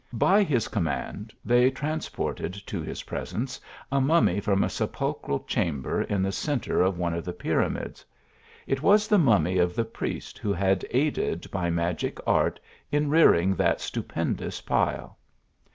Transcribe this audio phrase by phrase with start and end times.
[0.17, 3.61] By his command they transported to his presence
[3.91, 8.03] a rnummj from a sepulchral chamber in the centre of one of the Pyramids.
[8.65, 12.59] It was the mummy of the pries who had aided by magic art
[12.91, 15.19] in rearing that stupend ous pile.